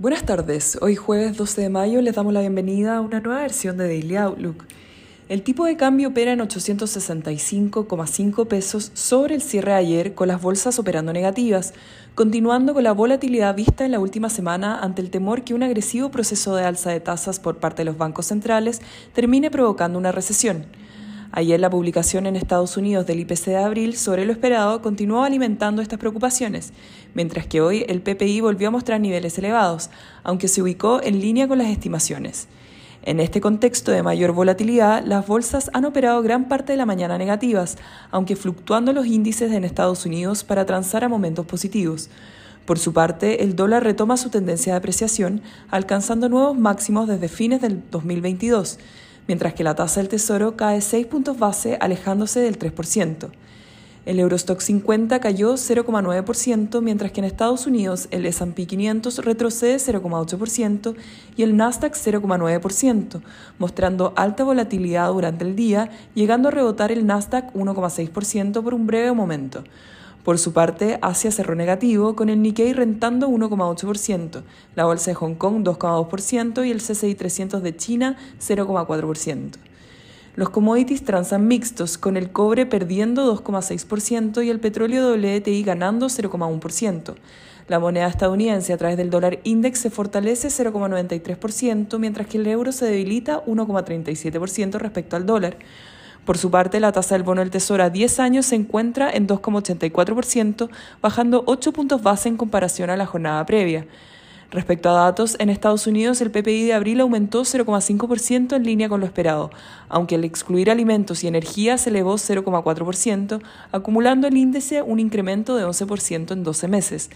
[0.00, 3.76] Buenas tardes, hoy jueves 12 de mayo les damos la bienvenida a una nueva versión
[3.76, 4.64] de Daily Outlook.
[5.28, 10.78] El tipo de cambio opera en 865,5 pesos sobre el cierre ayer con las bolsas
[10.78, 11.74] operando negativas,
[12.14, 16.10] continuando con la volatilidad vista en la última semana ante el temor que un agresivo
[16.10, 18.80] proceso de alza de tasas por parte de los bancos centrales
[19.12, 20.64] termine provocando una recesión.
[21.32, 25.80] Ayer la publicación en Estados Unidos del IPC de abril sobre lo esperado continuó alimentando
[25.80, 26.72] estas preocupaciones,
[27.14, 29.90] mientras que hoy el PPI volvió a mostrar niveles elevados,
[30.24, 32.48] aunque se ubicó en línea con las estimaciones.
[33.04, 37.16] En este contexto de mayor volatilidad, las bolsas han operado gran parte de la mañana
[37.16, 37.78] negativas,
[38.10, 42.10] aunque fluctuando los índices en Estados Unidos para transar a momentos positivos.
[42.66, 47.60] Por su parte, el dólar retoma su tendencia de apreciación, alcanzando nuevos máximos desde fines
[47.60, 48.80] del 2022
[49.30, 53.28] mientras que la tasa del Tesoro cae 6 puntos base alejándose del 3%.
[54.04, 60.96] El Eurostock 50 cayó 0,9%, mientras que en Estados Unidos el S&P 500 retrocede 0,8%
[61.36, 63.20] y el Nasdaq 0,9%,
[63.60, 69.12] mostrando alta volatilidad durante el día, llegando a rebotar el Nasdaq 1,6% por un breve
[69.12, 69.62] momento.
[70.24, 74.42] Por su parte, Asia cerró negativo, con el Nikkei rentando 1,8%,
[74.74, 79.52] la bolsa de Hong Kong 2,2% y el CCI 300 de China 0,4%.
[80.36, 87.14] Los commodities transan mixtos, con el cobre perdiendo 2,6% y el petróleo WTI ganando 0,1%.
[87.66, 92.72] La moneda estadounidense a través del dólar index se fortalece 0,93%, mientras que el euro
[92.72, 95.56] se debilita 1,37% respecto al dólar.
[96.24, 99.26] Por su parte, la tasa del bono del Tesoro a 10 años se encuentra en
[99.26, 100.68] 2,84%,
[101.00, 103.86] bajando 8 puntos base en comparación a la jornada previa.
[104.50, 108.98] Respecto a datos, en Estados Unidos el PPI de abril aumentó 0,5% en línea con
[108.98, 109.50] lo esperado,
[109.88, 113.40] aunque al excluir alimentos y energía se elevó 0,4%,
[113.70, 117.10] acumulando el índice un incremento de 11% en 12 meses.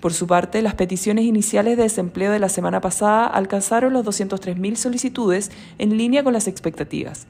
[0.00, 4.76] Por su parte, las peticiones iniciales de desempleo de la semana pasada alcanzaron los 203.000
[4.76, 7.26] solicitudes en línea con las expectativas.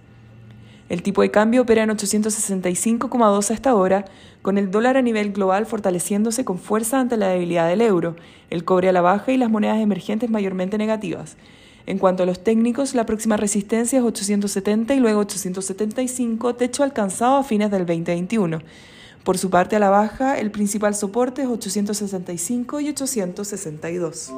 [0.88, 4.04] El tipo de cambio opera en 865,2 a esta hora,
[4.42, 8.14] con el dólar a nivel global fortaleciéndose con fuerza ante la debilidad del euro,
[8.50, 11.36] el cobre a la baja y las monedas emergentes mayormente negativas.
[11.86, 17.36] En cuanto a los técnicos, la próxima resistencia es 870 y luego 875, techo alcanzado
[17.36, 18.60] a fines del 2021.
[19.24, 24.32] Por su parte a la baja, el principal soporte es 865 y 862.